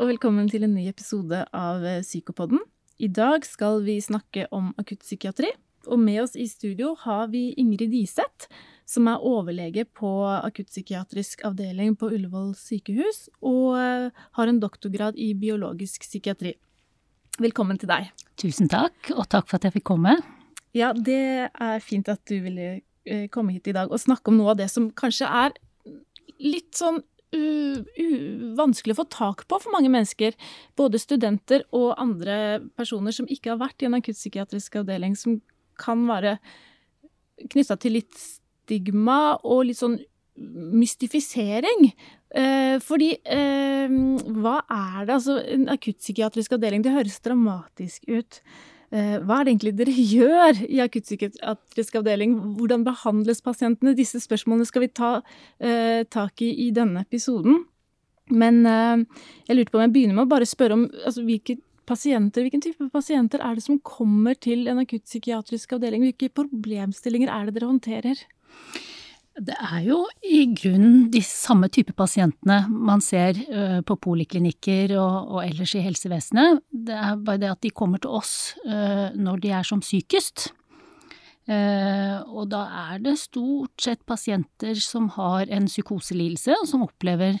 [0.00, 2.62] og velkommen til en ny episode av eh, Psykopodden.
[3.04, 5.50] I dag skal vi snakke om akuttpsykiatri,
[5.92, 8.48] og med oss i studio har vi Ingrid Diseth,
[8.88, 10.08] som er overlege på
[10.38, 16.54] akuttpsykiatrisk avdeling på Ullevål sykehus, og eh, har en doktorgrad i biologisk psykiatri.
[17.36, 18.08] Velkommen til deg.
[18.40, 20.16] Tusen takk, og takk for at jeg fikk komme.
[20.72, 24.40] Ja, det er fint at du ville eh, komme hit i dag og snakke om
[24.40, 25.60] noe av det som kanskje er
[26.40, 27.02] litt sånn
[27.36, 30.36] uh, vanskelig å få tak på for mange mennesker.
[30.78, 35.40] Både studenter og andre personer som ikke har vært i en akuttpsykiatrisk avdeling, som
[35.80, 36.36] kan være
[37.50, 39.98] knytta til litt stigma og litt sånn
[40.80, 41.90] mystifisering.
[42.30, 43.90] Eh, fordi eh,
[44.40, 45.16] hva er det?
[45.16, 48.40] Altså, en akuttpsykiatrisk avdeling, det høres dramatisk ut.
[48.90, 52.36] Eh, hva er det egentlig dere gjør i akuttpsykiatrisk avdeling?
[52.58, 53.94] Hvordan behandles pasientene?
[53.98, 55.12] Disse spørsmålene skal vi ta
[55.62, 57.64] eh, tak i i denne episoden.
[58.30, 61.60] Men eh, jeg lurte på om jeg begynner med å bare spørre om altså, hvilke
[61.90, 66.06] pasienter, hvilken type pasienter er det som kommer til en akuttpsykiatrisk avdeling?
[66.06, 68.26] Hvilke problemstillinger er det dere håndterer?
[69.38, 75.36] Det er jo i grunnen de samme type pasientene man ser uh, på poliklinikker og,
[75.36, 76.64] og, ellers i helsevesenet.
[76.70, 80.50] Det er bare det at de kommer til oss uh, når de er som sykest.
[81.46, 87.38] Uh, og da er det stort sett pasienter som har en psykoselidelse, og som opplever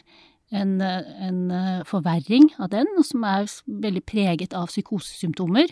[0.50, 1.42] en, en
[1.86, 5.70] forverring av den, og som er veldig preget av psykosesymptomer.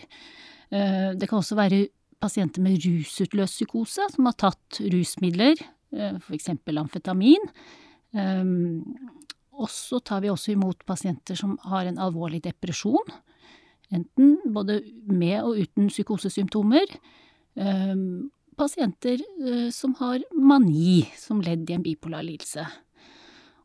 [0.71, 1.81] det kan også være
[2.23, 5.59] pasienter med rusutløst psykose, som har tatt rusmidler
[5.93, 6.49] Eh, f.eks.
[6.77, 7.49] amfetamin.
[8.13, 8.83] Ehm,
[9.59, 13.15] og så tar vi også imot pasienter som har en alvorlig depresjon.
[13.91, 14.79] Enten både
[15.09, 16.93] med og uten psykosesymptomer.
[17.57, 18.29] Ehm,
[18.59, 22.65] pasienter eh, som har mani som ledd i en bipolar lidelse.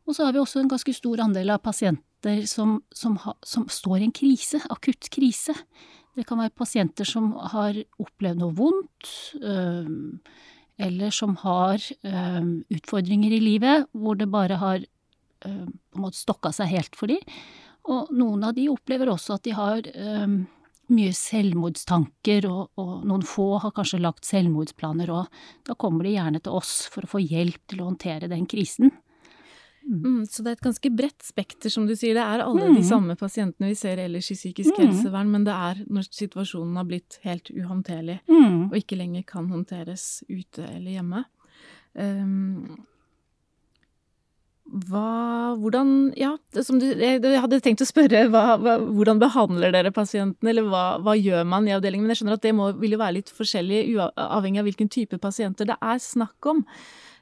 [0.05, 3.67] Og så har vi også en ganske stor andel av pasienter som, som, ha, som
[3.69, 5.55] står i en krise, akutt krise.
[6.15, 9.09] Det kan være pasienter som har opplevd noe vondt.
[9.41, 9.89] Øh,
[10.77, 14.83] eller som har um, utfordringer i livet hvor det bare har
[15.45, 17.21] um, på en måte stokka seg helt for dem.
[17.85, 20.41] Og noen av de opplever også at de har um,
[20.93, 25.41] mye selvmordstanker, og, og, noen få har kanskje lagt selvmordsplaner òg.
[25.65, 28.93] Da kommer de gjerne til oss for å få hjelp til å håndtere den krisen.
[29.85, 29.99] Mm.
[30.03, 32.17] mm, så det er et ganske bredt spekter, som du sier.
[32.17, 32.79] Det er alle mm.
[32.79, 34.81] de samme pasientene vi ser ellers i psykisk mm.
[34.81, 38.71] helsevern, men det er når situasjonen har blitt helt uhåndterlig mm.
[38.71, 41.23] og ikke lenger kan håndteres ute eller hjemme.
[41.95, 42.75] Um,
[44.65, 46.33] hva Hvordan Ja,
[46.65, 50.85] som du Jeg hadde tenkt å spørre hva, hva, hvordan behandler dere pasientene, eller hva,
[51.05, 52.07] hva, gjør man i avdelingen?
[52.07, 53.85] Men jeg skjønner at det må, vil jo være litt forskjellig
[54.17, 56.65] avhengig av hvilken type pasienter det er snakk om.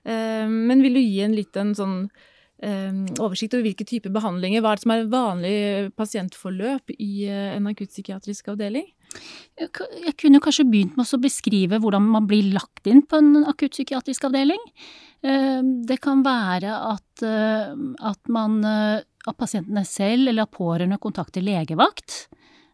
[0.07, 1.97] Um, men vil du gi en liten sånn
[2.61, 4.61] oversikt over hvilke typer behandlinger.
[4.61, 5.55] Hva er det som er vanlig
[5.99, 8.85] pasientforløp i eh, en akuttpsykiatrisk avdeling?
[9.59, 14.29] Jeg kunne kanskje begynt med å beskrive hvordan man blir lagt inn på en akuttpsykiatrisk
[14.29, 14.61] avdeling.
[15.21, 17.73] Ehm, det kan være at, eh,
[18.09, 22.27] at, man, eh, at pasientene selv eller pårørende kontakter legevakt.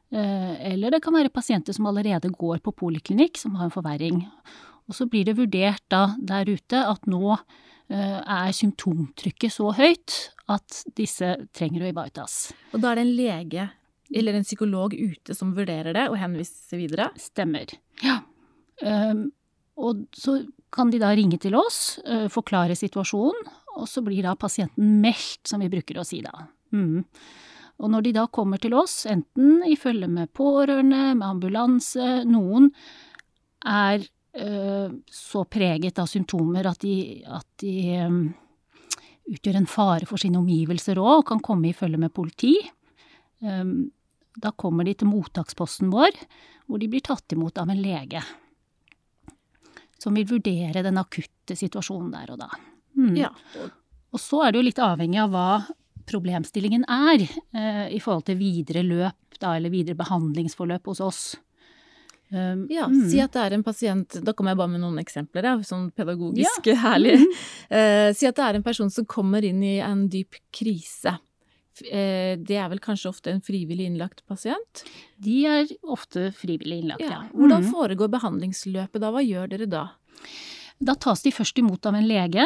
[0.09, 4.23] Eller det kan være pasienter som allerede går på poliklinikk, som har en forverring.
[4.89, 7.35] Og så blir det vurdert da der ute at nå
[7.89, 10.15] er symptomtrykket så høyt
[10.49, 12.51] at disse trenger å ivaretas.
[12.73, 13.65] Og da er det en lege
[14.09, 17.09] eller en psykolog ute som vurderer det og henviser videre?
[17.19, 17.69] Stemmer.
[18.03, 18.19] Ja.
[18.81, 19.29] Um,
[19.79, 20.39] og så
[20.73, 25.45] kan de da ringe til oss, uh, forklare situasjonen, og så blir da pasienten meldt,
[25.47, 26.33] som vi bruker å si da.
[26.75, 27.05] Mm.
[27.79, 32.73] Og når de da kommer til oss, enten i følge med pårørende, med ambulanse, noen
[33.63, 34.18] er Eh,
[35.09, 36.93] så preget av symptomer at de,
[37.25, 37.73] at de
[38.05, 38.19] um,
[39.29, 42.53] utgjør en fare for sine omgivelser òg, og kan komme i følge med politi.
[43.41, 43.89] Um,
[44.39, 46.15] da kommer de til mottaksposten vår,
[46.69, 48.21] hvor de blir tatt imot av en lege.
[49.99, 52.49] Som vil vurdere den akutte situasjonen der og da.
[52.95, 53.15] Mm.
[53.17, 53.33] Ja.
[54.13, 55.49] Og så er det jo litt avhengig av hva
[56.09, 61.21] problemstillingen er eh, i forhold til videre løp da, eller videre behandlingsforløp hos oss.
[62.29, 63.07] Um, ja, mm.
[63.09, 65.87] si at det er en pasient Da kommer jeg bare med noen eksempler, ja, sånn
[65.97, 66.75] pedagogisk ja.
[66.85, 67.15] herlig.
[67.71, 71.15] Uh, si at det er en person som kommer inn i en dyp krise.
[71.79, 74.83] Uh, det er vel kanskje ofte en frivillig innlagt pasient?
[75.17, 77.17] De er ofte frivillig innlagt, ja.
[77.17, 77.25] ja.
[77.33, 77.71] Hvordan mm.
[77.73, 79.13] foregår behandlingsløpet da?
[79.15, 79.83] Hva gjør dere da?
[80.79, 82.45] Da tas de først imot av en lege.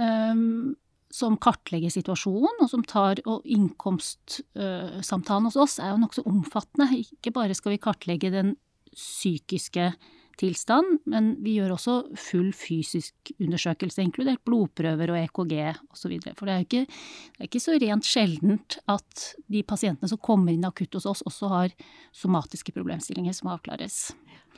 [0.00, 0.74] Um,
[1.10, 6.86] som kartlegger situasjonen, og som tar og innkomstsamtalen hos oss er jo nokså omfattende.
[7.02, 8.54] Ikke bare skal vi kartlegge den
[8.96, 9.92] psykiske
[10.40, 15.54] tilstand, men vi gjør også full fysisk undersøkelse, inkludert blodprøver og EKG
[15.92, 16.14] osv.
[16.38, 20.54] For det er ikke, det er ikke så rent sjeldent at de pasientene som kommer
[20.54, 21.76] inn akutt hos oss, også har
[22.16, 24.10] somatiske problemstillinger som avklares.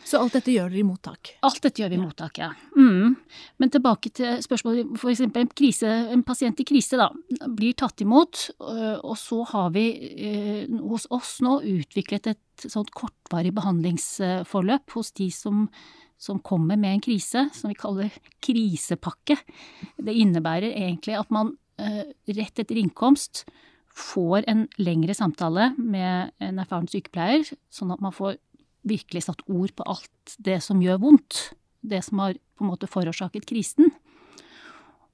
[0.05, 1.33] Så alt dette gjør dere i mottak?
[1.47, 2.51] Alt dette gjør vi i mottak, ja.
[2.77, 3.15] Mm.
[3.63, 7.09] Men tilbake til spørsmålet eksempel en, en pasient i krise da,
[7.47, 12.93] blir tatt imot, øh, og så har vi eh, hos oss nå utviklet et sånt
[12.97, 15.67] kortvarig behandlingsforløp hos de som,
[16.21, 18.13] som kommer med en krise, som vi kaller
[18.45, 19.39] krisepakke.
[19.97, 23.47] Det innebærer egentlig at man eh, rett etter innkomst
[23.93, 28.39] får en lengre samtale med en erfaren sykepleier, sånn at man får
[28.89, 31.53] virkelig satt ord på alt det som gjør vondt.
[31.83, 33.91] Det som har på en måte forårsaket krisen.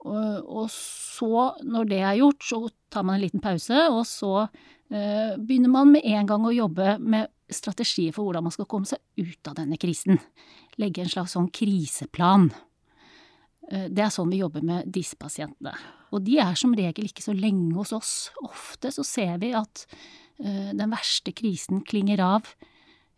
[0.09, 1.32] Og, så,
[1.67, 2.61] når det er gjort, så
[2.93, 6.94] tar man en liten pause, og så eh, begynner man med en gang å jobbe
[7.03, 10.21] med strategier for hvordan man skal komme seg ut av denne krisen.
[10.79, 12.49] Legge en slags sånn kriseplan.
[13.73, 15.75] Eh, det er sånn vi jobber med disse pasientene.
[16.14, 18.14] Og de er som regel ikke så lenge hos oss.
[18.47, 19.85] Ofte så ser vi at
[20.41, 22.55] eh, den verste krisen klinger av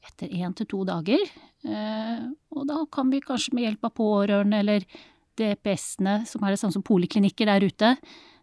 [0.07, 1.23] etter én til to dager.
[1.65, 2.23] Eh,
[2.57, 4.87] og da kan vi kanskje med hjelp av pårørende eller
[5.41, 7.93] DPS-ene, som er det samme som poliklinikker der ute,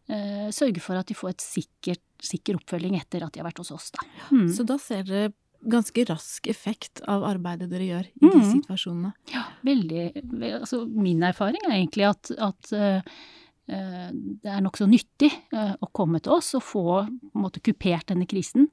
[0.09, 3.61] eh, sørge for at de får et sikkert, sikker oppfølging etter at de har vært
[3.61, 3.91] hos oss.
[3.93, 4.05] Da.
[4.31, 4.47] Mm.
[4.53, 5.33] Så da ser dere
[5.67, 8.51] ganske rask effekt av arbeidet dere gjør i de mm.
[8.51, 9.11] situasjonene?
[9.33, 10.05] Ja, veldig.
[10.59, 13.17] Altså, min erfaring er egentlig at, at uh,
[13.65, 16.85] det er nokså nyttig uh, å komme til oss og få
[17.33, 18.69] måte, kupert denne krisen.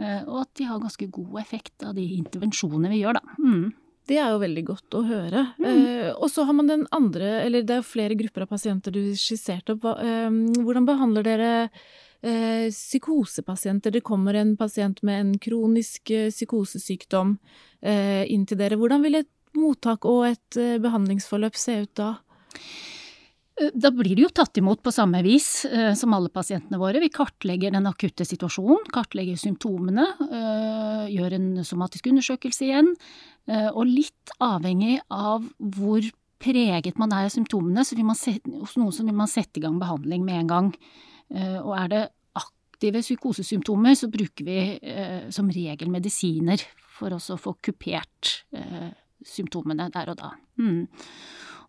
[0.00, 3.36] Eh, og at de har ganske god effekt av de intervensjonene vi gjør, da.
[3.38, 3.72] Mm.
[4.04, 5.42] Det er jo veldig godt å høre.
[5.56, 5.68] Mm.
[5.72, 9.02] Eh, og så har man den andre, eller det er flere grupper av pasienter du
[9.18, 9.86] skisserte opp.
[9.96, 10.28] Eh,
[10.60, 13.94] hvordan behandler dere eh, psykosepasienter?
[13.94, 17.38] Det kommer en pasient med en kronisk eh, psykosesykdom
[17.80, 18.80] eh, inn til dere.
[18.80, 22.10] Hvordan vil et mottak og et behandlingsforløp se ut da?
[23.60, 27.02] Eh, da blir de jo tatt imot på samme vis eh, som alle pasientene våre.
[27.02, 32.92] Vi kartlegger den akutte situasjonen, kartlegger symptomene, eh, gjør en somatisk undersøkelse igjen.
[33.46, 36.10] Eh, og litt avhengig av hvor
[36.44, 39.60] preget man er av symptomene, så vil man sette, hos noen så vil man sette
[39.60, 40.74] i gang behandling med en gang.
[41.30, 42.02] Eh, og er det
[42.40, 46.60] aktive psykosesymptomer, så bruker vi eh, som regel medisiner
[46.98, 48.34] for å få kupert
[49.24, 50.28] symptomene der og da.
[50.60, 50.84] Mm.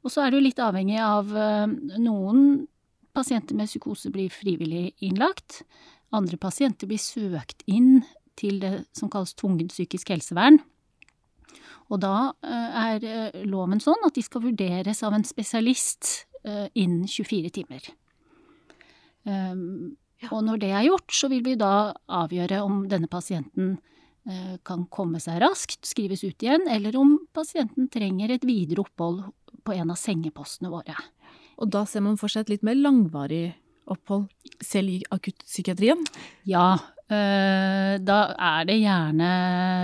[0.05, 1.65] Og så er det jo litt avhengig av eh,
[1.97, 2.67] noen
[3.15, 5.63] pasienter med psykose blir frivillig innlagt.
[6.13, 8.03] Andre pasienter blir søkt inn
[8.37, 10.59] til det som kalles tvungent psykisk helsevern.
[11.89, 17.07] Og da eh, er eh, loven sånn at de skal vurderes av en spesialist innen
[17.09, 17.87] 24 timer.
[19.25, 19.95] Ehm,
[20.27, 23.79] og når det er gjort, så vil vi da avgjøre om denne pasienten
[24.65, 29.23] kan komme seg raskt, skrives ut igjen, eller om pasienten trenger et videre opphold
[29.65, 30.95] på en av sengepostene våre.
[31.61, 33.55] Og da ser man for seg et litt mer langvarig
[33.91, 34.27] opphold,
[34.63, 36.01] selv i akuttpsykiatrien?
[36.49, 36.73] Ja,
[37.05, 39.31] øh, da er det gjerne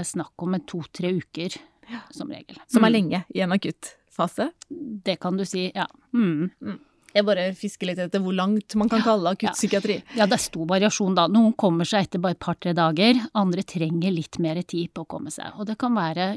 [0.07, 1.57] snakk om to-tre uker,
[2.13, 2.59] som regel.
[2.71, 2.95] Som er mm.
[2.95, 4.51] lenge i en akuttfase?
[4.69, 5.87] Det kan du si, ja.
[6.15, 6.79] Mm.
[7.11, 9.97] Jeg bare fisker litt etter hvor langt man kan kalle akuttpsykiatri.
[10.01, 10.21] Ja.
[10.21, 11.27] ja, det er stor variasjon da.
[11.31, 15.09] Noen kommer seg etter bare et par-tre dager, andre trenger litt mer tid på å
[15.15, 15.53] komme seg.
[15.59, 16.31] Og det kan være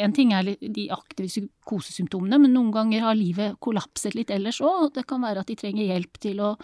[0.00, 4.90] En ting er de aktive psykosesymptomene, men noen ganger har livet kollapset litt ellers òg.
[4.94, 6.56] Det kan være at de trenger hjelp til å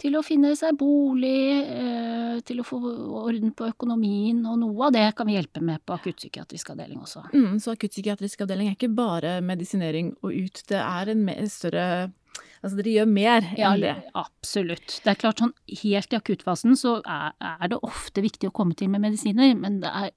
[0.00, 2.78] til å finne seg bolig, eh, til å få
[3.22, 7.24] orden på økonomien, og noe av det kan vi hjelpe med på akuttpsykiatrisk avdeling også.
[7.32, 11.86] Mm, så akuttpsykiatrisk avdeling er ikke bare medisinering og ut, det er en større
[12.62, 13.94] Altså dere gjør mer enn det?
[14.16, 14.98] Absolutt.
[15.04, 18.76] Det er klart sånn helt i akuttfasen så er, er, det ofte viktig å komme
[18.78, 20.12] til med medisiner, men det er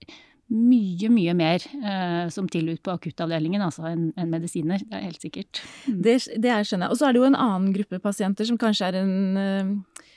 [0.49, 4.81] mye, mye mer eh, som tilbys på akuttavdelingen altså, enn en medisiner.
[4.81, 5.61] Det er helt sikkert.
[5.85, 5.99] Mm.
[6.05, 6.95] Det, det er skjønner jeg.
[6.95, 10.07] Og så er det jo en annen gruppe pasienter som kanskje er en eh,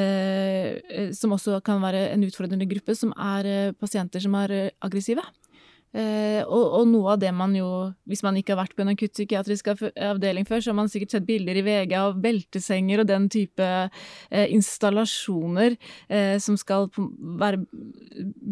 [0.00, 4.70] eh, Som også kan være en utfordrende gruppe, som er eh, pasienter som er eh,
[4.84, 5.24] aggressive.
[5.94, 7.68] Eh, og, og, noe av det man jo,
[8.10, 11.28] hvis man ikke har vært på en akuttpsykiatrisk avdeling før, så har man sikkert sett
[11.28, 15.76] bilder i VG av beltesenger og den type eh, installasjoner
[16.08, 17.62] eh, som skal være,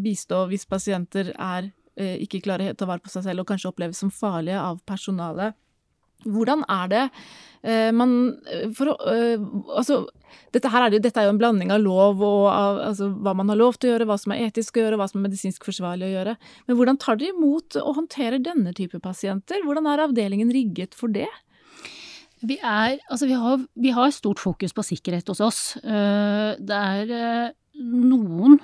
[0.07, 3.73] bistå hvis pasienter er eh, ikke klarer å ta vare på seg selv og kanskje
[3.73, 5.59] oppleves som farlige av personalet.
[6.25, 7.05] Hvordan er det
[7.62, 8.17] eh, man
[8.50, 10.02] eh, for Altså,
[10.55, 13.52] dette er, det, dette er jo en blanding av lov og av altså, hva man
[13.52, 15.64] har lov til å gjøre, hva som er etisk å gjøre, hva som er medisinsk
[15.69, 16.37] forsvarlig å gjøre.
[16.67, 19.64] Men hvordan tar dere imot og håndterer denne type pasienter?
[19.67, 21.31] Hvordan er avdelingen rigget for det?
[22.43, 25.61] Vi, er, altså vi, har, vi har stort fokus på sikkerhet hos oss.
[25.79, 28.59] Det er noen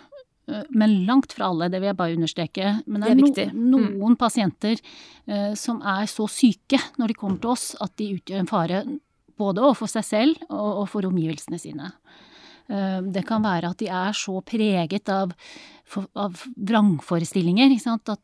[0.71, 2.71] men langt fra alle, det vil jeg bare understreke.
[2.87, 3.91] Men det er, det er no, mm.
[3.99, 4.21] noen mm.
[4.21, 8.51] pasienter uh, som er så syke når de kommer til oss at de utgjør en
[8.51, 8.83] fare
[9.39, 11.93] både overfor seg selv og, og for omgivelsene sine.
[12.69, 15.37] Uh, det kan være at de er så preget av,
[16.17, 17.77] av vrangforestillinger,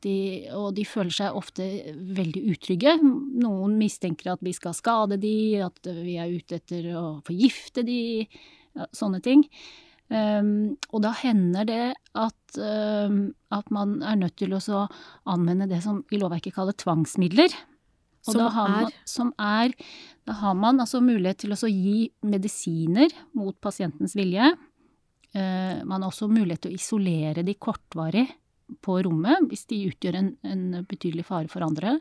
[0.05, 0.17] de,
[0.57, 1.69] og de føler seg ofte
[2.17, 2.99] veldig utrygge.
[3.05, 8.29] Noen mistenker at vi skal skade de, at vi er ute etter å forgifte de,
[8.97, 9.45] sånne ting.
[10.13, 14.83] Um, og da hender det at, um, at, man er nødt til å
[15.33, 17.55] anvende det som i lovverket kaller tvangsmidler.
[18.29, 18.99] Og som, man, er?
[19.09, 19.73] som er
[20.25, 24.53] Da har man altså mulighet til å gi medisiner mot pasientens vilje.
[25.35, 28.29] Uh, man har også mulighet til å isolere de kortvarig
[28.85, 31.99] på rommet hvis de utgjør en, en betydelig fare for andre.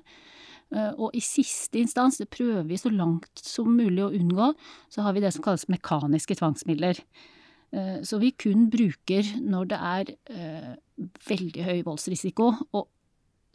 [0.74, 4.48] Og i siste instans, det prøver vi så langt som mulig å unngå,
[4.90, 6.98] så har vi det som kalles mekaniske tvangsmidler.
[7.74, 10.74] Eh, så vi kun bruker når det er eh,
[11.30, 12.86] veldig høy voldsrisiko, og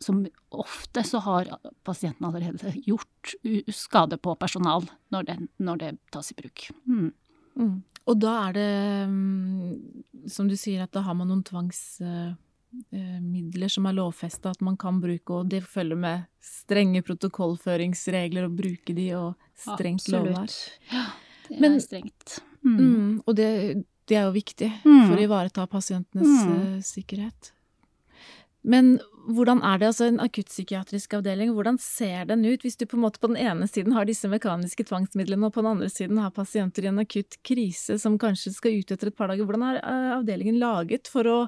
[0.03, 1.49] som ofte så har
[1.87, 3.35] pasienten allerede gjort
[3.75, 4.85] skade på personal
[5.15, 6.59] når det, når det tas i bruk.
[6.87, 7.11] Mm.
[7.59, 7.79] Mm.
[8.09, 8.75] Og da er det,
[9.11, 14.63] mm, som du sier, at da har man noen tvangsmidler eh, som er lovfesta at
[14.65, 20.55] man kan bruke, og det følger med strenge protokollføringsregler å bruke de, og strengt lovverk.
[20.95, 21.05] Ja,
[21.49, 22.29] det er Men, strengt.
[22.63, 22.79] Mm.
[22.79, 23.51] mm og det
[24.09, 25.05] det er jo viktig mm.
[25.07, 26.53] for å ivareta pasientenes mm.
[26.57, 27.53] uh, sikkerhet.
[28.69, 28.99] Men
[29.29, 33.05] hvordan er det, altså en akuttpsykiatrisk avdeling, hvordan ser den ut hvis du på en
[33.05, 36.35] måte på den ene siden har disse mekaniske tvangsmidlene, og på den andre siden har
[36.37, 39.47] pasienter i en akutt krise som kanskje skal ut etter et par dager?
[39.49, 41.39] Hvordan er uh, avdelingen laget for å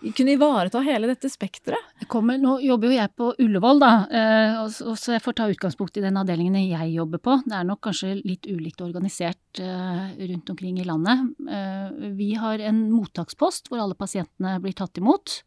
[0.00, 2.04] kunne ivareta hele dette spekteret?
[2.10, 6.16] Nå jobber jo jeg på Ullevål, da, eh, så jeg får ta utgangspunkt i den
[6.16, 7.36] avdelingen jeg jobber på.
[7.44, 11.26] Det er nok kanskje litt ulikt organisert eh, rundt omkring i landet.
[11.44, 15.42] Eh, vi har en mottakspost hvor alle pasientene blir tatt imot.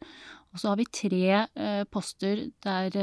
[0.54, 2.94] Og så har vi tre poster der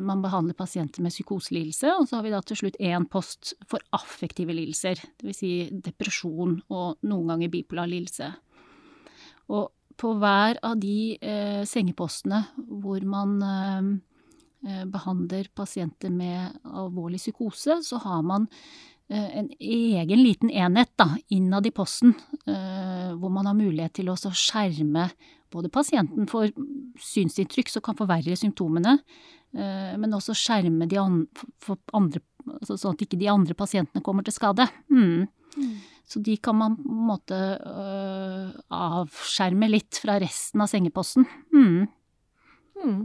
[0.00, 3.82] man behandler pasienter med psykoselidelse, og så har vi da til slutt én post for
[3.92, 5.36] affektive lidelser, dvs.
[5.36, 5.50] Si
[5.84, 8.30] depresjon og noen ganger bipolar lidelse.
[9.52, 12.42] Og på hver av de eh, sengepostene
[12.82, 13.90] hvor man eh,
[14.68, 18.48] eh, behandler pasienter med alvorlig psykose, så har man
[19.08, 22.14] eh, en egen liten enhet da, innad i posten,
[22.46, 25.10] eh, hvor man har mulighet til å skjerme
[25.52, 26.48] både pasienten for
[27.02, 28.96] synsinntrykk som kan forverre symptomene,
[29.52, 31.46] eh, men også skjerme de andre,
[31.92, 32.22] andre,
[32.58, 34.66] altså sånn at ikke de andre pasientene kommer til skade.
[34.92, 35.28] Mm.
[35.56, 35.74] Mm.
[36.12, 41.24] Så de kan man på en måte øh, avskjerme litt fra resten av sengeposten.
[41.54, 41.86] Mm.
[42.82, 43.00] Mm.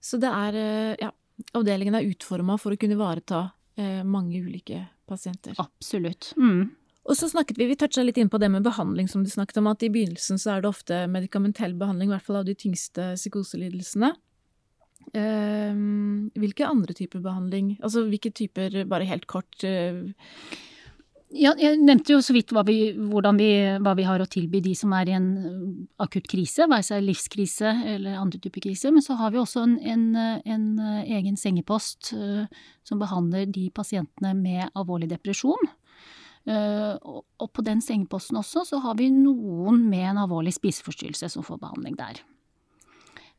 [0.00, 1.12] Så det er øh, Ja,
[1.54, 3.44] avdelingen er utforma for å kunne ivareta
[3.78, 5.54] øh, mange ulike pasienter.
[5.62, 6.32] Absolutt.
[6.40, 6.70] Mm.
[7.10, 9.60] Og så snakket vi, vi toucha litt inn på det med behandling, som du snakket
[9.62, 12.54] om, at i begynnelsen så er det ofte medikamentell behandling, i hvert fall av de
[12.58, 14.12] tyngste psykoselidelsene.
[15.16, 15.78] Eh,
[16.38, 17.72] hvilke andre typer behandling?
[17.80, 20.04] Altså hvilke typer, bare helt kort uh,
[21.30, 24.72] ja, jeg nevnte jo så vidt hva vi, vi, hva vi, har å tilby de
[24.74, 25.60] som er i en uh,
[26.02, 28.90] akutt krise, være seg livskrise eller andre typer krise.
[28.90, 30.08] Men så har vi også en, en,
[30.42, 32.48] en uh, egen sengepost uh,
[32.86, 35.70] som behandler de pasientene med alvorlig depresjon.
[36.48, 41.46] Uh, og på den sengeposten også så har vi noen med en alvorlig spiseforstyrrelse som
[41.46, 42.22] får behandling der.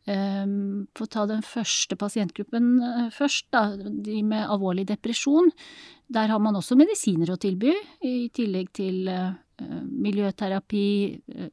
[0.10, 5.52] Um, for å ta den første pasientgruppen uh, først, da, de med alvorlig depresjon.
[6.10, 10.88] Der har man også medisiner å tilby, i tillegg til uh, miljøterapi,
[11.38, 11.52] uh,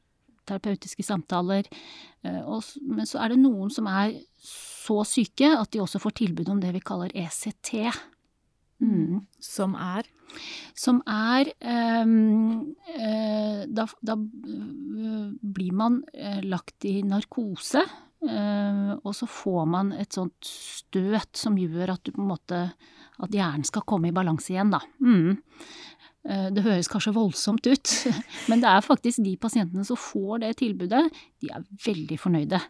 [0.49, 1.67] terapeutiske samtaler.
[2.25, 6.63] Men så er det noen som er så syke at de også får tilbud om
[6.63, 7.75] det vi kaller ECT.
[8.81, 9.27] Mm.
[9.45, 10.09] Som er?
[10.73, 12.73] Som er um,
[13.69, 16.01] da, da, blir man
[16.49, 22.11] lagt i narkose Uh, og så får man et sånt støt som gjør at du
[22.11, 22.57] på en måte
[23.23, 24.81] At hjernen skal komme i balanse igjen, da.
[24.99, 25.39] Mm.
[26.29, 27.93] Uh, det høres kanskje voldsomt ut,
[28.51, 31.05] men det er faktisk de pasientene som får det tilbudet,
[31.41, 32.61] de er veldig fornøyde.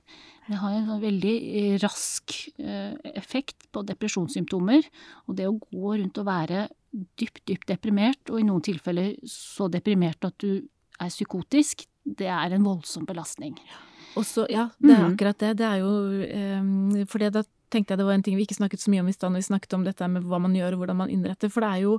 [0.48, 1.34] Det har en sånn veldig
[1.82, 4.86] rask uh, effekt på depresjonssymptomer.
[5.26, 9.68] Og det å gå rundt og være dypt, dypt deprimert, og i noen tilfeller så
[9.72, 10.62] deprimert at du
[10.98, 13.58] er psykotisk, det er en voldsom belastning.
[13.68, 13.87] Ja.
[14.16, 15.12] Også, ja, det er mm.
[15.12, 15.52] akkurat det.
[15.60, 15.92] Det er jo
[16.60, 19.10] um, fordi da tenkte jeg det var en ting vi ikke snakket så mye om
[19.10, 21.52] i stad når vi snakket om dette med hva man gjør og hvordan man innretter.
[21.52, 21.98] For det er jo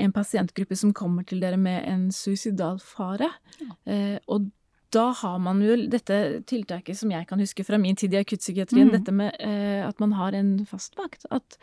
[0.00, 3.28] en pasientgruppe som kommer til dere med en suicidal fare.
[3.60, 3.76] Ja.
[3.86, 4.50] Uh, og
[4.92, 6.16] da har man jo dette
[6.48, 8.96] tiltaket som jeg kan huske fra min tid i akuttpsykiatrien, mm.
[8.98, 11.24] dette med uh, at man har en fastvakt.
[11.32, 11.56] At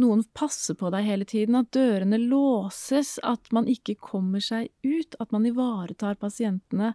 [0.00, 5.18] noen passer på deg hele tiden, at dørene låses, at man ikke kommer seg ut,
[5.20, 6.94] at man ivaretar pasientene.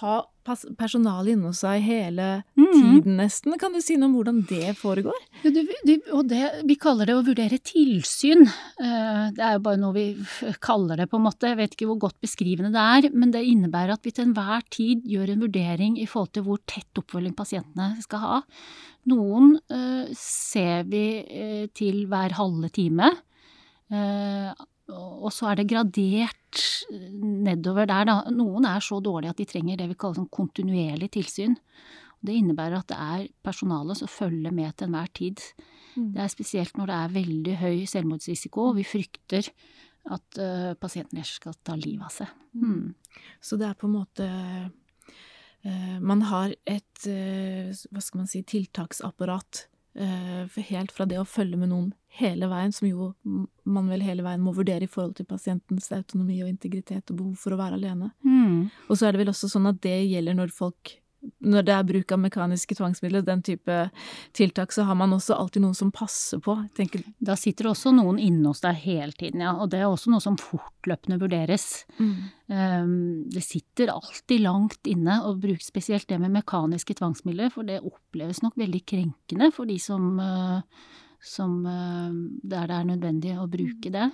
[0.00, 2.72] Ha personale inne hos seg hele mm.
[2.74, 3.54] tiden nesten.
[3.60, 5.16] Kan du si noe om hvordan det foregår?
[5.42, 8.44] Du, du, og det, vi kaller det å vurdere tilsyn.
[8.44, 10.06] Eh, det er jo bare noe vi
[10.64, 11.50] kaller det, på en måte.
[11.52, 14.66] Jeg vet ikke hvor godt beskrivende det er, men det innebærer at vi til enhver
[14.74, 18.42] tid gjør en vurdering i forhold til hvor tett oppfølging pasientene skal ha.
[19.10, 23.10] Noen uh, ser vi uh, til hver halve time.
[24.90, 28.16] Uh, og så er det gradert nedover der, da.
[28.34, 31.56] Noen er så dårlige at de trenger det vi kaller sånn kontinuerlig tilsyn.
[32.24, 35.42] Det innebærer at det er personalet som følger med til enhver tid.
[35.94, 36.12] Mm.
[36.14, 39.50] Det er spesielt når det er veldig høy selvmordsrisiko, og vi frykter
[40.14, 42.32] at uh, pasienten skal ta livet av seg.
[42.56, 42.72] Mm.
[42.72, 43.20] mm.
[43.44, 48.44] Så det er på en måte uh, Man har et, uh, hva skal man si,
[48.44, 53.12] tiltaksapparat helt fra det å følge med noen hele veien, som jo
[53.64, 57.38] man vel hele veien må vurdere i forhold til pasientens autonomi og integritet og behov
[57.40, 58.12] for å være alene.
[58.26, 58.68] Mm.
[58.88, 60.98] Og så er det vel også sånn at det gjelder når folk
[61.44, 63.76] når det er bruk av mekaniske tvangsmidler, den type
[64.36, 66.56] tiltak, så har man også alltid noen som passer på.
[66.76, 67.04] Tenker.
[67.16, 69.54] Da sitter det også noen inne hos deg hele tiden, ja.
[69.56, 71.68] Og det er også noe som fortløpende vurderes.
[71.98, 72.12] Mm.
[72.52, 72.98] Um,
[73.32, 78.42] det sitter alltid langt inne, og bruk spesielt det med mekaniske tvangsmidler, for det oppleves
[78.44, 80.60] nok veldig krenkende for de som uh,
[81.24, 82.10] som, eh,
[82.42, 84.10] der det er nødvendig å bruke det.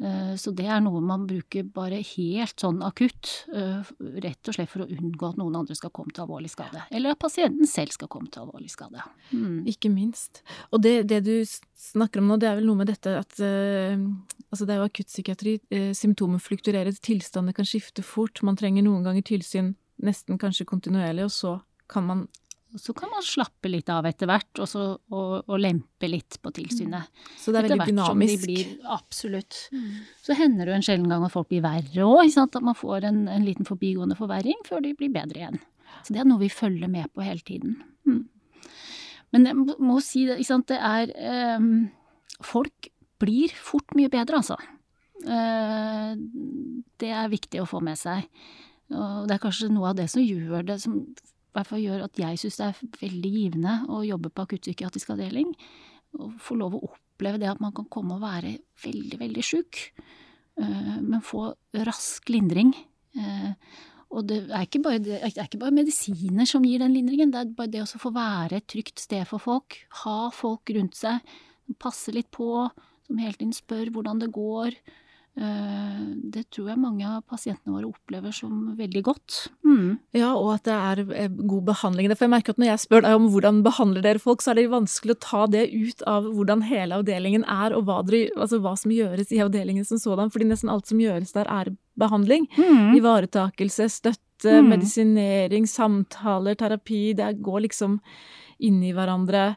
[0.00, 3.82] Eh, så det er noe man bruker bare helt sånn akutt, eh,
[4.22, 6.84] rett og slett for å unngå at noen andre skal komme til alvorlig skade.
[6.90, 9.02] Eller at pasienten selv skal komme til alvorlig skade.
[9.32, 9.66] Mm.
[9.66, 10.42] Ikke minst.
[10.72, 13.38] Og det, det, du snakker om nå, det er vel noe med dette at
[14.48, 15.52] Altså det er jo akuttpsykiatri.
[15.92, 18.40] Symptomer flukturerer, tilstander kan skifte fort.
[18.40, 21.50] Man trenger noen ganger tilsyn nesten kanskje kontinuerlig, og så
[21.90, 22.22] kan man
[22.80, 26.52] så kan man slappe litt av etter hvert, og, så, og, og lempe litt på
[26.56, 27.08] tilsynet.
[27.08, 27.32] Mm.
[27.40, 28.44] Så det er veldig dynamisk?
[28.44, 29.58] De blir, absolutt.
[29.74, 29.90] Mm.
[30.24, 33.08] Så hender det jo en sjelden gang at folk blir verre òg, at man får
[33.10, 35.60] en, en, liten forbigående forverring før de blir bedre igjen.
[36.04, 37.78] Så det er noe vi følger med på hele tiden.
[38.08, 38.22] Mm.
[39.34, 41.12] Men jeg må si det, det er
[41.58, 41.88] um,
[42.44, 42.88] Folk
[43.18, 44.54] blir fort mye bedre, altså.
[45.26, 46.14] Uh,
[47.02, 48.28] det er viktig å få med seg.
[48.94, 51.00] Og det er kanskje noe av det som gjør det som
[51.54, 55.52] hvert fall gjør at jeg syns det er veldig givende å jobbe på akuttpsykiatrisk avdeling.
[56.18, 59.80] Og få lov å oppleve det at man kan komme og være veldig, veldig sjuk,
[60.60, 61.50] eh, men få
[61.88, 62.72] rask lindring.
[63.18, 63.52] Eh,
[64.08, 67.50] og det er, bare, det er ikke bare medisiner som gir den lindringen, det er
[67.56, 69.76] bare det å få være et trygt sted for folk.
[70.04, 71.20] Ha folk rundt seg
[71.66, 72.48] som passer litt på,
[73.04, 74.78] som hele tiden spør hvordan det går.
[75.38, 75.98] Eh,
[76.34, 79.36] det tror jeg mange av pasientene våre opplever som veldig godt.
[79.66, 79.98] Mm.
[80.16, 82.10] Ja, og at det er eh, god behandling.
[82.14, 84.58] For jeg merker at når jeg spør deg om hvordan behandler dere folk, så er
[84.58, 88.58] det vanskelig å ta det ut av hvordan hele avdelingen er, og hva, dere, altså
[88.64, 90.32] hva som gjøres i avdelingen som sådan.
[90.34, 92.48] Fordi nesten alt som gjøres der, er behandling.
[92.58, 92.96] Mm.
[92.98, 94.72] Ivaretakelse, støtte, mm.
[94.74, 97.12] medisinering, samtaler, terapi.
[97.18, 98.00] Det går liksom
[98.66, 99.52] inn i hverandre,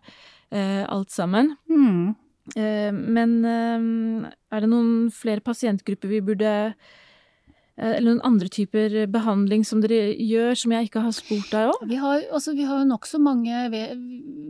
[0.53, 1.55] eh, alt sammen.
[1.69, 2.13] Mm.
[2.55, 8.95] Eh, men eh, er det noen flere pasientgrupper vi burde eh, eller noen andre typer
[9.13, 11.85] behandling som dere gjør, som jeg ikke har spurt deg om?
[11.91, 13.71] Vi har, altså, vi har nokså mange Jeg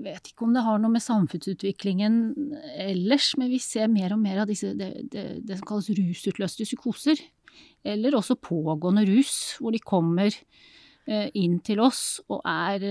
[0.05, 2.17] vet ikke om det har noe med samfunnsutviklingen
[2.87, 6.67] ellers, men vi ser mer og mer av disse, det, det, det som kalles rusutløste
[6.67, 7.19] psykoser.
[7.83, 10.31] Eller også pågående rus, hvor de kommer
[11.11, 12.83] inn til oss og er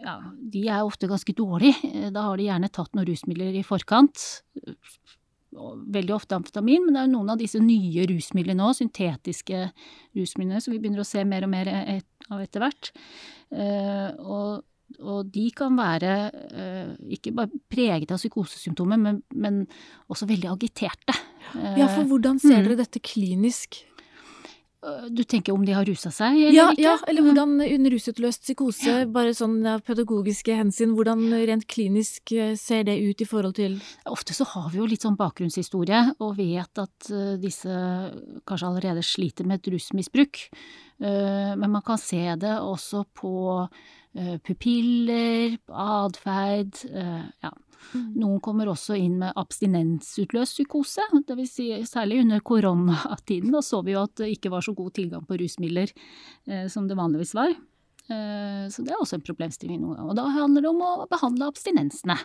[0.00, 0.16] ja,
[0.52, 1.76] de er ofte ganske dårlige.
[1.90, 4.22] Eh, da har de gjerne tatt noen rusmidler i forkant.
[5.50, 9.68] Veldig ofte amfetamin, men det er noen av disse nye rusmidlene nå, syntetiske
[10.16, 11.70] rusmidlene, som vi begynner å se mer og mer
[12.30, 12.92] av etter hvert.
[13.50, 14.62] Eh, og,
[15.00, 16.14] og de kan være
[17.18, 19.64] ikke bare preget av psykosesymptomer, men, men
[20.10, 21.18] også veldig agiterte.
[21.50, 22.66] Ja, for hvordan ser mm.
[22.68, 23.80] dere dette klinisk?
[24.80, 26.84] Øh, du tenker om de har rusa seg, eller ja, ikke?
[26.86, 29.08] Ja, eller hvordan under rusutløst psykose, ja.
[29.12, 33.76] bare sånn av pedagogiske hensyn, hvordan rent klinisk øh, ser det ut i forhold til
[34.08, 37.70] Ofte så har vi jo litt sånn bakgrunnshistorie, og vet at uh, disse
[38.48, 40.46] kanskje allerede sliter med et rusmisbruk.
[41.00, 43.30] Men man kan se det også på
[44.44, 47.52] pupiller, atferd, ja.
[47.94, 48.06] Mm.
[48.22, 51.52] Noen kommer også inn med abstinensutløst psykose, dvs.
[51.54, 53.52] Si, særlig under koronatiden.
[53.54, 55.92] Da så vi jo at det ikke var så god tilgang på rusmidler
[56.46, 57.54] eh, som det vanligvis var.
[58.10, 60.12] Eh, så det er også en problemstilling noen ganger.
[60.12, 62.18] Og da handler det om å behandle abstinensene.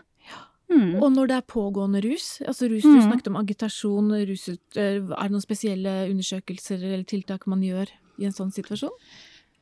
[0.72, 0.96] Mm.
[0.98, 3.06] Og når det er pågående rus, altså rus, du mm.
[3.06, 7.92] snakket om agitasjon, rusut, er det noen spesielle undersøkelser eller tiltak man gjør
[8.22, 8.94] i en sånn situasjon?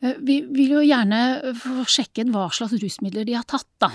[0.03, 3.89] Eh, vi vil jo gjerne få sjekket hva slags rusmidler de har tatt, da.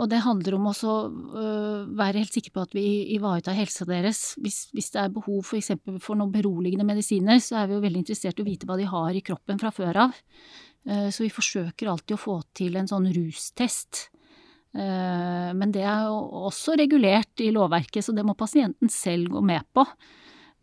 [0.00, 0.94] Og det handler om å
[1.96, 4.34] være helt sikker på at vi ivaretar helsa deres.
[4.40, 7.84] Hvis, hvis, det er behov for eksempel for noen beroligende medisiner, så er vi jo
[7.84, 10.16] veldig interessert i å vite hva de har i kroppen fra før av.
[10.80, 14.06] Så vi forsøker alltid å få til en sånn rustest.
[14.72, 19.66] Men det er jo også regulert i lovverket, så det må pasienten selv gå med
[19.76, 19.84] på.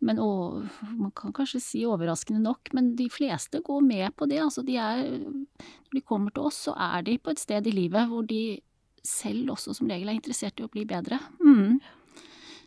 [0.04, 4.38] Men og, man kan kanskje si overraskende nok, men de fleste går med på det.
[4.44, 7.74] Altså de er Når de kommer til oss, så er de på et sted i
[7.74, 8.60] livet hvor de
[9.04, 11.18] selv også som regel er interessert i å bli bedre.
[11.40, 11.78] Mm.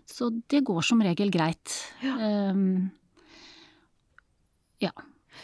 [0.10, 1.78] Så det går som regel greit.
[2.04, 2.18] Ja.
[2.52, 2.90] Um,
[4.82, 4.92] ja.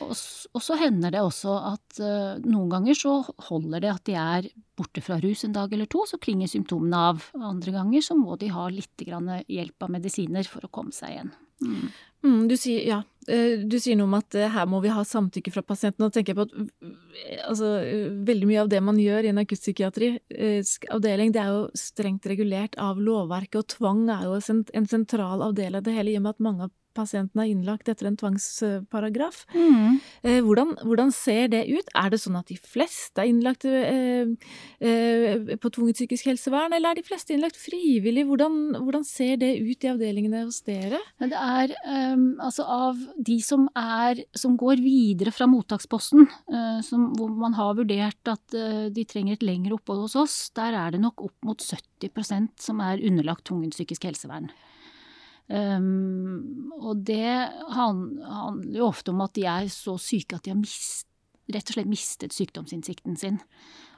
[0.03, 3.13] Og, og, så hender det også at uh, noen ganger så
[3.47, 6.99] holder det at de er borte fra rus en dag eller to, så klinger symptomene
[7.13, 7.29] av.
[7.39, 11.31] Andre ganger så må de ha litt hjelp av medisiner for å komme seg igjen.
[11.63, 11.87] Mm.
[12.25, 15.03] Mm, du, sier, ja, eh, du sier noe om at eh, her må vi ha
[15.05, 16.05] samtykke fra pasienten.
[16.07, 16.55] Og tenker på at
[17.47, 17.71] altså,
[18.27, 22.77] veldig mye av det man gjør i en akuttpsykiatrisk avdeling, det er jo strengt regulert
[22.81, 26.35] av lovverket, og tvang er jo en sentral avdeling av det hele, i og med
[26.35, 29.43] at mange av pasienten er innlagt etter en tvangsparagraf.
[29.53, 29.99] Mm.
[30.23, 31.91] Eh, hvordan, hvordan, ser det ut?
[31.97, 34.29] Er det sånn at de fleste er innlagt eh,
[34.81, 38.25] eh, på tvungent psykisk helsevern, eller er de fleste innlagt frivillig?
[38.29, 41.01] Hvordan, hvordan ser det ut i avdelingene hos dere?
[41.21, 41.73] Det er
[42.13, 46.27] um, altså av de som er som går videre fra mottaksposten,
[46.85, 48.55] som, hvor man har vurdert at
[48.93, 52.81] de trenger et lengre opphold hos oss, der er det nok opp mot 70% som
[52.83, 54.49] er underlagt tvungent psykisk helsevern.
[55.47, 57.31] Um, og det
[57.71, 61.07] handler jo ofte om at de er så syke at de har mist,
[61.47, 63.39] rett og slett mistet sykdomsinnsikten sin.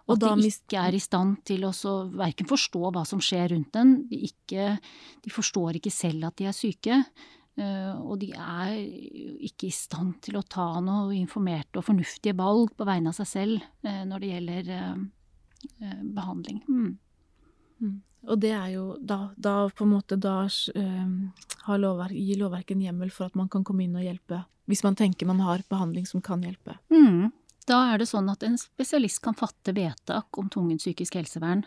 [0.10, 1.74] Og at de ikke er i stand til å
[2.18, 4.72] verken forstå hva som skjer rundt den, de, ikke,
[5.22, 7.04] de forstår ikke selv at de er syke.
[7.60, 8.78] Uh, og de er
[9.50, 13.30] ikke i stand til å ta noe informerte og fornuftige valg på vegne av seg
[13.30, 15.02] selv uh, når det gjelder uh,
[16.16, 16.62] behandling.
[16.70, 16.94] Mm.
[17.84, 17.98] Mm.
[18.27, 22.88] Og det er jo da, da på en måte da uh, lovverk, gir lovverket en
[22.89, 26.08] hjemmel for at man kan komme inn og hjelpe, hvis man tenker man har behandling
[26.10, 26.75] som kan hjelpe.
[26.91, 27.29] Mm.
[27.69, 31.63] Da er det sånn at en spesialist kan fatte vedtak om tvungent psykisk helsevern.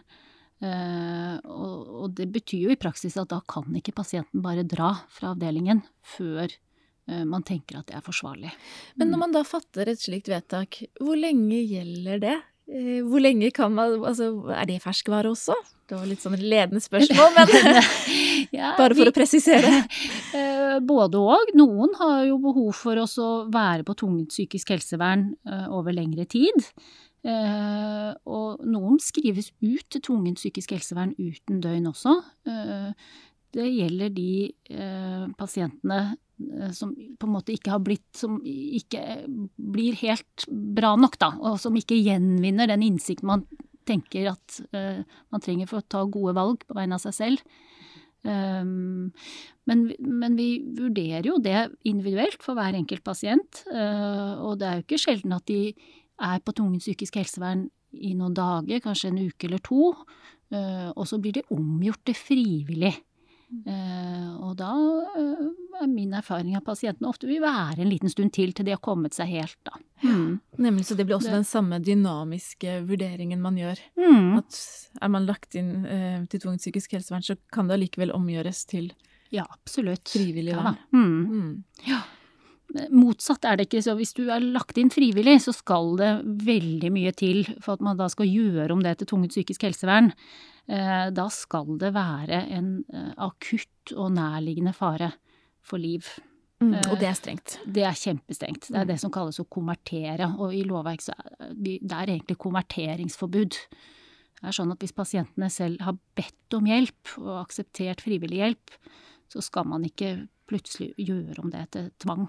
[0.63, 4.93] Uh, og, og, det betyr jo i praksis at da kan ikke pasienten bare dra
[5.11, 8.53] fra avdelingen før uh, man tenker at det er forsvarlig.
[8.95, 9.25] Men når mm.
[9.25, 12.39] man da fatter et slikt vedtak, hvor lenge gjelder det?
[12.71, 15.57] Eh, hvor lenge kan man Altså, er det ferskvare også?
[15.89, 17.51] Det var litt sånn ledende spørsmål, men
[18.59, 19.73] ja, bare for vi, å presisere.
[20.33, 21.51] Eh, både og.
[21.59, 26.57] Noen har jo behov for å være på tvungent psykisk helsevern eh, over lengre tid.
[27.23, 32.17] Og noen skrives ut til tvungent psykisk helsevern uten døgn også.
[33.53, 36.15] Det gjelder de pasientene
[36.61, 39.03] Eh, som på en måte ikke har blitt Som ikke
[39.57, 41.33] blir helt bra nok, da.
[41.41, 43.47] Og som ikke gjenvinner den innsikten man
[43.89, 47.55] tenker at eh, man trenger for å ta gode valg på vegne av seg selv.
[48.23, 49.09] Um,
[49.67, 53.65] men, men, vi vurderer jo det individuelt for hver enkelt pasient.
[53.67, 55.73] Uh, og det er jo ikke sjelden at de
[56.23, 59.91] er på tvungent psykisk helsevern i noen dager, kanskje en uke eller to.
[60.55, 62.95] Uh, og så blir de omgjort til frivillig.
[63.53, 65.43] Uh, og da uh,
[65.83, 68.81] er min erfaring at pasientene ofte vil være en liten stund til til de har
[68.81, 69.77] kommet seg helt, da.
[70.03, 70.41] Mm.
[70.65, 71.43] Nemlig, så det blir også det.
[71.43, 73.83] den samme dynamiske vurderingen man gjør.
[74.01, 74.39] Mm.
[74.41, 74.59] At
[75.01, 78.91] er man lagt inn eh, til tvungent psykisk helsevern, så kan det allikevel omgjøres til
[79.33, 80.09] ja, absolutt.
[80.11, 80.81] frivillig vern.
[80.81, 81.21] Ja, mm.
[81.29, 81.53] mm.
[81.89, 82.01] ja.
[82.89, 83.83] Motsatt er det ikke.
[83.85, 86.13] Så hvis du er lagt inn frivillig, så skal det
[86.49, 90.13] veldig mye til for at man da skal gjøre om det til tvungent psykisk helsevern.
[90.71, 95.11] Eh, da skal det være en eh, akutt og nærliggende fare
[95.63, 96.07] for liv.
[96.63, 97.57] Mm, og det er strengt?
[97.59, 98.69] Eh, det er kjempestrengt.
[98.71, 100.31] Det er det som kalles å konvertere.
[100.39, 103.59] Og i lovverk så er det er egentlig konverteringsforbud.
[104.43, 108.79] Det er sånn at hvis pasientene selv har bedt om hjelp og akseptert frivillig hjelp,
[109.31, 110.17] så skal man ikke
[110.51, 112.27] plutselig gjøre om det til tvang.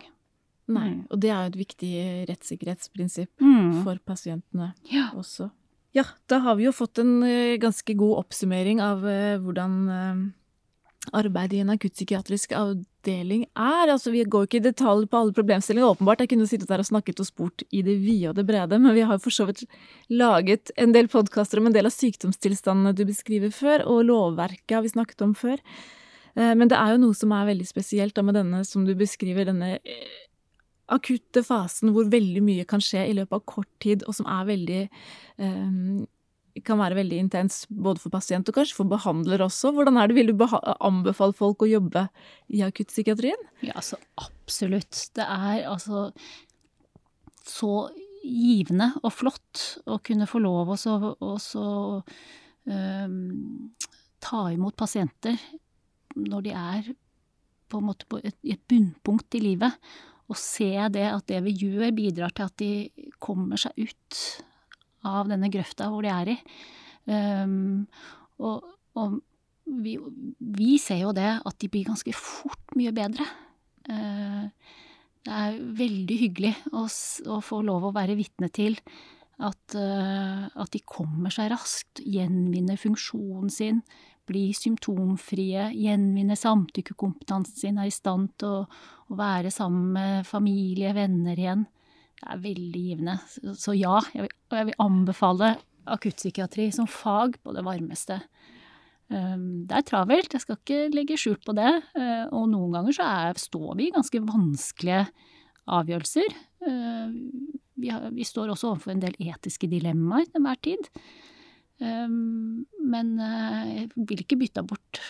[0.74, 1.00] Nei, mm.
[1.12, 1.96] og det er jo et viktig
[2.30, 3.82] rettssikkerhetsprinsipp mm.
[3.84, 5.10] for pasientene ja.
[5.20, 5.50] også.
[5.94, 10.24] Ja, da har vi jo fått en eh, ganske god oppsummering av eh, hvordan eh,
[11.14, 13.92] arbeidet i en akuttpsykiatrisk avdeling er.
[13.94, 16.24] Altså, vi går ikke i detalj på alle problemstillinger, åpenbart.
[16.26, 18.98] Jeg kunne sittet der og snakket og spurt i det vide og det brede, men
[18.98, 19.68] vi har for så vidt
[20.10, 24.88] laget en del podkaster om en del av sykdomstilstandene du beskriver før, og lovverket har
[24.88, 25.62] vi snakket om før.
[26.34, 29.76] Men det er jo noe som er veldig spesielt med denne, som du beskriver, denne
[30.92, 34.50] akutte fasen hvor veldig mye kan skje i løpet av kort tid, og som er
[34.50, 34.82] veldig
[35.40, 36.04] um,
[36.62, 39.72] kan være veldig intens både for pasient og kanskje for behandler også.
[39.74, 40.46] Hvordan er det, Vil du
[40.86, 42.06] anbefale folk å jobbe
[42.54, 43.48] i akuttpsykiatrien?
[43.66, 45.10] Ja, altså absolutt.
[45.18, 46.12] Det er altså
[47.44, 47.90] så
[48.24, 51.34] givende og flott å kunne få lov å
[52.70, 53.74] um,
[54.24, 55.42] ta imot pasienter
[56.16, 56.94] når de er
[57.74, 59.74] på en måte på et, et bunnpunkt i livet,
[60.32, 62.72] og se det at det vi gjør, bidrar til at de
[63.22, 64.20] kommer seg ut
[65.08, 66.38] av denne grøfta hvor de er i.
[67.12, 67.84] Um,
[68.40, 68.64] og,
[68.96, 69.18] og
[69.84, 69.98] vi,
[70.40, 73.28] vi, ser jo det at de blir ganske fort mye bedre.
[73.90, 74.48] Uh,
[75.24, 78.80] det er veldig hyggelig å, å, få lov å være vitne til
[79.44, 83.84] at, uh, at de kommer seg raskt, gjenvinner funksjonen sin,
[84.30, 88.64] blir symptomfrie, gjenvinne samtykkekompetansen sin, er i stand til å,
[89.10, 91.68] å, være sammen med familie, venner igjen.
[92.20, 93.18] Det er veldig givende.
[93.30, 95.56] Så, så ja, jeg vil, jeg vil anbefale
[95.92, 98.22] akuttpsykiatri som fag på det varmeste.
[99.14, 101.74] Um, det er travelt, jeg skal ikke legge skjul på det.
[101.98, 105.04] Uh, og noen ganger så er, står vi i ganske vanskelige
[105.74, 106.40] avgjørelser.
[106.64, 107.12] Uh,
[107.80, 110.90] vi, har, vi, står også overfor en del etiske dilemmaer til enhver tid.
[111.84, 115.02] Um, men uh, jeg vil ikke bytte bort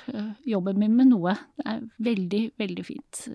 [0.50, 1.36] jobben min med noe.
[1.60, 3.28] Det er veldig, veldig fint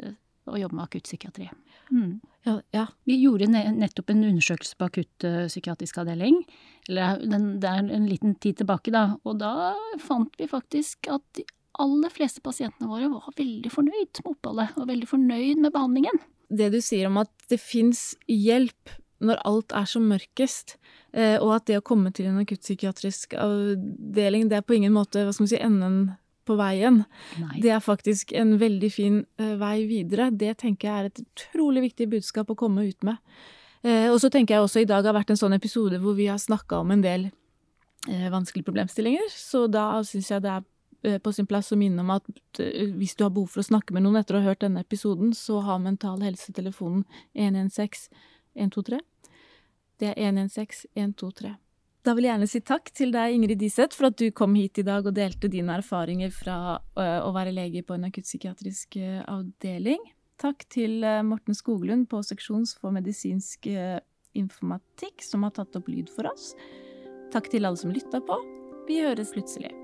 [0.48, 1.48] å jobbe med akuttpsykiatri.
[1.92, 2.20] Mm.
[2.46, 2.84] Ja, ja.
[3.08, 6.40] Vi gjorde nettopp en undersøkelse på akuttpsykiatrisk avdeling.
[6.88, 7.20] Eller
[7.60, 9.18] det er en liten tid tilbake, da.
[9.28, 11.44] Og da fant vi faktisk at de
[11.78, 14.78] aller fleste pasientene våre var veldig fornøyd med oppholdet.
[14.78, 16.24] Og veldig fornøyd med behandlingen.
[16.48, 20.76] Det du sier om at det fins hjelp når alt er som mørkest,
[21.12, 25.24] eh, og at det å komme til en akuttpsykiatrisk avdeling, det er på ingen måte
[25.24, 25.98] hva skal man si, enden
[26.48, 27.02] på veien.
[27.42, 27.58] Nei.
[27.64, 30.30] Det er faktisk en veldig fin uh, vei videre.
[30.32, 33.18] Det tenker jeg er et utrolig viktig budskap å komme ut med.
[33.84, 36.30] Uh, og så tenker jeg også i dag har vært en sånn episode hvor vi
[36.30, 37.28] har snakka om en del
[38.08, 42.24] vanskelige problemstillinger, så da syns jeg det er på sin plass å minne om at
[42.56, 45.34] hvis du har behov for å snakke med noen etter å ha hørt denne episoden,
[45.36, 47.02] så har Mental Helse-telefonen
[47.34, 48.06] 116
[48.58, 49.00] 123.
[49.98, 51.54] Det er 116 123.
[52.06, 54.78] Da vil jeg gjerne si takk til deg, Ingrid Diseth, for at du kom hit
[54.80, 58.96] i dag og delte dine erfaringer fra å være lege på en akuttpsykiatrisk
[59.28, 60.00] avdeling.
[60.40, 63.66] Takk til Morten Skoglund på Seksjons for medisinsk
[64.38, 66.54] informatikk, som har tatt opp lyd for oss.
[67.34, 68.38] Takk til alle som lytta på.
[68.88, 69.74] Vi høres plutselig.